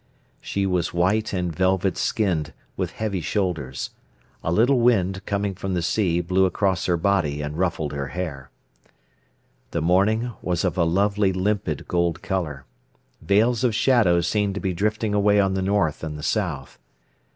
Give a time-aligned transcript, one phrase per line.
[0.41, 3.91] She was white and velvet skinned, with heavy shoulders.
[4.43, 8.49] A little wind, coming from the sea, blew across her body and ruffled her hair.
[9.69, 12.65] The morning was of a lovely limpid gold colour.
[13.21, 16.79] Veils of shadow seemed to be drifting away on the north and the south.